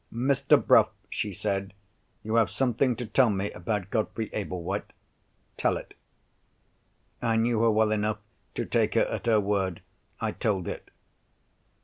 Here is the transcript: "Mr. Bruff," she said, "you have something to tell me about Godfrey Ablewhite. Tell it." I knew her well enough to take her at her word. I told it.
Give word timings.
"Mr. 0.11 0.57
Bruff," 0.59 0.89
she 1.11 1.31
said, 1.31 1.75
"you 2.23 2.33
have 2.33 2.49
something 2.49 2.95
to 2.95 3.05
tell 3.05 3.29
me 3.29 3.51
about 3.51 3.91
Godfrey 3.91 4.31
Ablewhite. 4.33 4.93
Tell 5.57 5.77
it." 5.77 5.93
I 7.21 7.35
knew 7.35 7.59
her 7.61 7.69
well 7.69 7.91
enough 7.91 8.17
to 8.55 8.65
take 8.65 8.95
her 8.95 9.05
at 9.05 9.27
her 9.27 9.39
word. 9.39 9.83
I 10.19 10.31
told 10.31 10.67
it. 10.67 10.89